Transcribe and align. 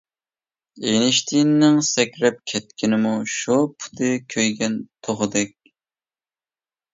ئېينىشتىيىننىڭ 0.91 1.75
سەكرەپ 1.87 2.39
كەتكىنىمۇ 2.53 3.11
شۇ، 3.35 3.59
پۇتى 3.85 4.11
كۆيگەن 4.35 4.79
توخۇدەك. 5.09 5.55